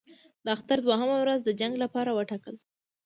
د 0.45 0.47
اختر 0.55 0.77
دوهمه 0.87 1.17
ورځ 1.19 1.39
د 1.43 1.49
جنګ 1.59 1.73
لپاره 1.83 2.09
وټاکل 2.17 2.55
شوه. 2.61 2.69